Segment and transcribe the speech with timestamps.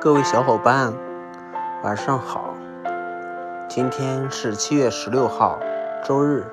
[0.00, 0.94] 各位小伙伴，
[1.82, 2.54] 晚上好。
[3.68, 5.58] 今天是七月十六号，
[6.04, 6.44] 周日。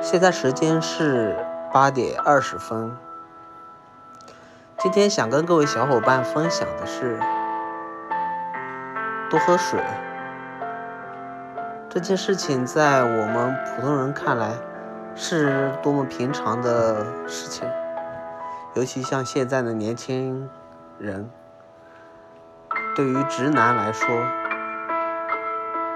[0.00, 1.36] 现在时间是
[1.72, 2.96] 八点二十分。
[4.78, 7.18] 今天想跟各位小伙伴分享的是，
[9.28, 9.78] 多喝水。
[11.88, 14.52] 这件事情在我们普通人看来
[15.16, 17.68] 是多么平常的事情，
[18.74, 20.48] 尤其像现在的年轻
[20.98, 21.28] 人。
[22.94, 24.08] 对于直男来说，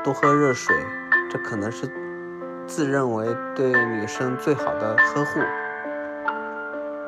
[0.03, 0.75] 多喝热水，
[1.31, 1.89] 这可能是
[2.67, 5.41] 自认为对女生最好的呵护。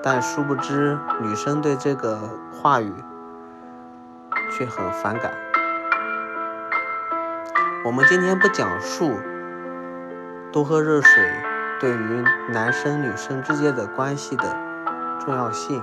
[0.03, 2.19] 但殊不知，女生对这个
[2.53, 2.93] 话语
[4.51, 5.33] 却很反感。
[7.85, 9.19] 我们今天不讲述
[10.53, 11.23] 多喝热水
[11.81, 14.66] 对于男生女生之间的关系的
[15.27, 15.83] 重要性。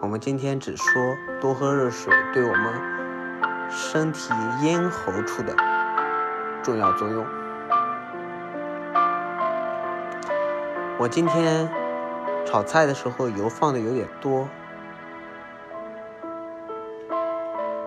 [0.00, 0.84] 我们今天只说
[1.40, 5.54] 多喝热水对我们身体咽喉处的
[6.64, 7.24] 重要作用。
[10.98, 11.70] 我今天
[12.44, 14.48] 炒菜的时候油放的有点多。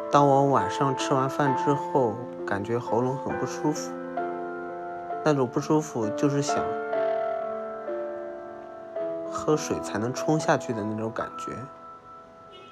[0.10, 2.16] 当我晚上吃完饭之后，
[2.48, 3.92] 感觉喉咙很不舒服，
[5.26, 6.64] 那种不舒服就是想
[9.50, 11.52] 喝水才能冲下去的那种感觉。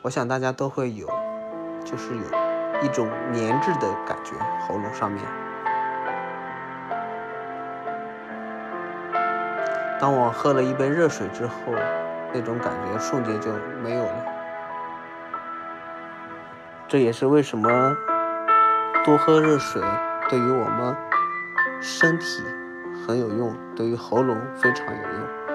[0.03, 1.07] 我想大家都会有，
[1.83, 2.21] 就是有
[2.83, 5.23] 一种粘滞的感觉，喉咙上面。
[9.99, 11.55] 当我喝了一杯热水之后，
[12.31, 14.25] 那种感觉瞬间就没有了。
[16.87, 17.67] 这也是为什么
[19.03, 19.81] 多喝热水
[20.29, 20.95] 对于我们
[21.81, 22.43] 身体
[23.07, 25.46] 很有用，对于喉咙非常有用。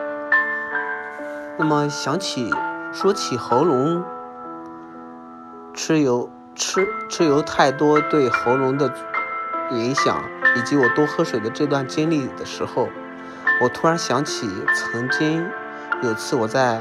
[1.62, 2.50] 那么想起
[2.92, 4.02] 说起喉咙。
[5.72, 8.92] 吃油吃吃油太多对喉咙的
[9.70, 10.24] 影响，
[10.56, 12.88] 以及我多喝水的这段经历的时候，
[13.60, 15.48] 我突然想起曾经
[16.02, 16.80] 有次我在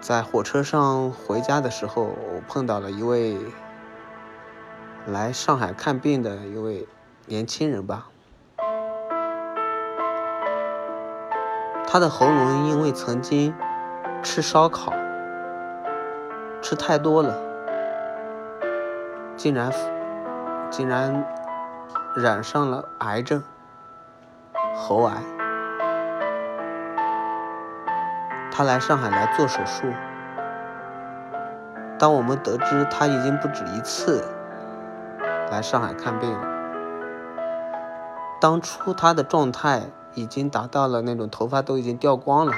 [0.00, 3.36] 在火车上回家的时候，我碰到了一位
[5.06, 6.88] 来上海看病的一位
[7.26, 8.06] 年轻人吧，
[11.90, 13.54] 他的喉咙因为曾经
[14.22, 14.92] 吃烧烤。
[16.60, 17.34] 吃太多了，
[19.36, 19.72] 竟然
[20.68, 21.24] 竟然
[22.14, 23.42] 染上了癌症，
[24.76, 25.14] 喉癌。
[28.50, 29.86] 他来上海来做手术。
[31.98, 34.22] 当我们得知他已经不止一次
[35.50, 36.40] 来上海看病了，
[38.42, 39.84] 当初他的状态
[40.18, 42.52] 已经达到了那种头发都已经掉光了。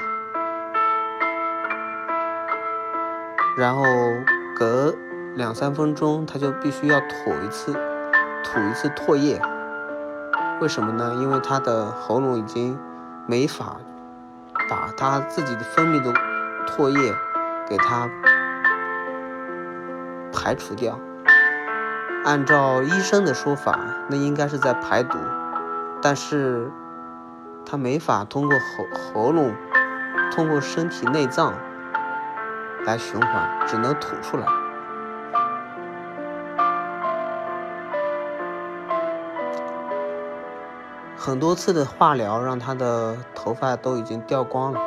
[3.57, 3.83] 然后
[4.55, 4.95] 隔
[5.35, 7.73] 两三分钟，他就必须要吐一次，
[8.43, 9.41] 吐一次唾液。
[10.59, 11.15] 为什么呢？
[11.21, 12.77] 因为他的喉咙已经
[13.27, 13.77] 没法
[14.69, 16.13] 把他自己的分泌的
[16.67, 17.13] 唾液
[17.67, 18.09] 给他
[20.33, 20.97] 排除掉。
[22.23, 25.17] 按照医生的说法，那应该是在排毒，
[26.01, 26.71] 但是
[27.65, 29.53] 他没法通过喉喉咙，
[30.31, 31.53] 通过身体内脏。
[32.83, 34.47] 来循环，只能吐出来。
[41.15, 44.79] 很多次的化疗让他的头发都已经掉光了。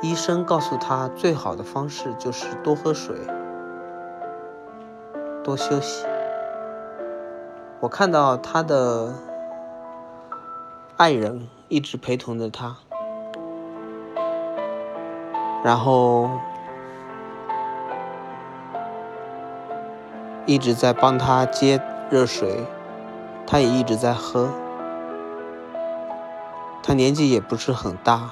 [0.00, 3.14] 医生告诉他，最好的方式就是多喝水，
[5.44, 6.04] 多休息。
[7.78, 9.14] 我看到他的
[10.96, 12.76] 爱人一直陪同着他。
[15.64, 16.28] 然后
[20.44, 21.80] 一直在帮他接
[22.10, 22.66] 热水，
[23.46, 24.48] 他也一直在喝。
[26.82, 28.30] 他年纪也不是很大，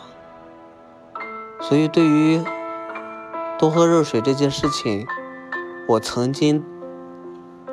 [1.60, 2.42] 所以对于
[3.60, 5.06] 多喝热水这件事情，
[5.86, 6.64] 我曾经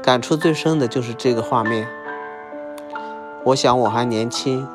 [0.03, 1.87] 感触最深的就是这个画面。
[3.43, 4.67] 我想我还年轻，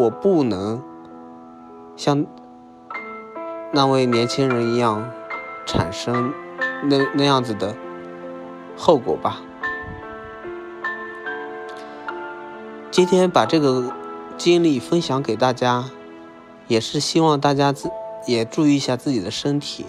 [0.00, 0.82] 我不能
[1.94, 2.24] 像。
[3.72, 5.12] 那位年轻人一样，
[5.66, 6.32] 产生
[6.82, 7.76] 那那样子的
[8.76, 9.42] 后果吧。
[12.90, 13.92] 今天把这个
[14.38, 15.84] 经历分享给大家，
[16.66, 17.90] 也是希望大家自
[18.26, 19.84] 也注意一下自己的身体，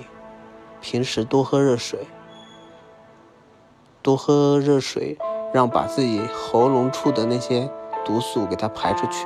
[0.82, 2.06] 平时多喝热水，
[4.04, 5.18] 多喝热水，
[5.54, 7.72] 让把自己喉咙处的那些
[8.06, 9.26] 毒素给它排出去。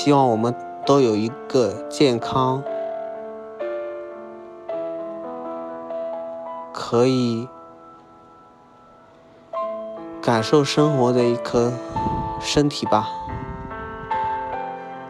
[0.00, 0.54] 希望我们
[0.86, 2.62] 都有一个健康，
[6.72, 7.48] 可以
[10.22, 11.72] 感受生活的一颗
[12.38, 13.08] 身体吧。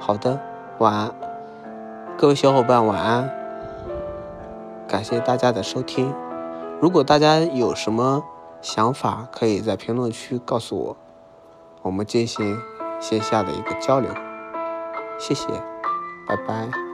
[0.01, 0.41] 好的，
[0.79, 1.15] 晚安，
[2.17, 3.31] 各位小伙伴晚安。
[4.89, 6.15] 感谢大家的收听。
[6.81, 8.25] 如果大家有什么
[8.63, 10.97] 想法，可以在评论区告诉我，
[11.83, 12.59] 我们进行
[12.99, 14.11] 线下的一个交流。
[15.19, 15.47] 谢谢，
[16.27, 16.88] 拜拜。